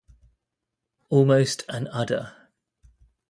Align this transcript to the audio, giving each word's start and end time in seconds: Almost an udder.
Almost 1.09 1.63
an 1.69 1.85
udder. 1.89 2.31